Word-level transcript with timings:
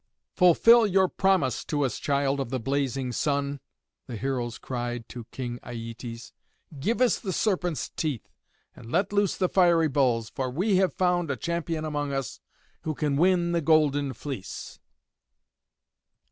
"Fulfil 0.33 0.87
your 0.87 1.07
promise 1.07 1.63
to 1.65 1.83
us, 1.85 1.99
Child 1.99 2.39
of 2.39 2.49
the 2.49 2.59
blazing 2.59 3.11
Sun," 3.11 3.59
the 4.07 4.15
heroes 4.17 4.57
cried 4.57 5.07
to 5.09 5.25
King 5.25 5.59
Aietes. 5.61 6.31
"Give 6.79 7.01
us 7.01 7.19
the 7.19 7.31
serpents' 7.31 7.87
teeth, 7.89 8.27
and 8.75 8.91
let 8.91 9.13
loose 9.13 9.37
the 9.37 9.47
fiery 9.47 9.89
bulls, 9.89 10.31
for 10.31 10.49
we 10.49 10.77
have 10.77 10.91
found 10.91 11.29
a 11.29 11.35
champion 11.35 11.85
among 11.85 12.13
us, 12.13 12.39
who 12.81 12.95
can 12.95 13.15
win 13.15 13.51
the 13.51 13.61
Golden 13.61 14.11
Fleece!" 14.11 14.79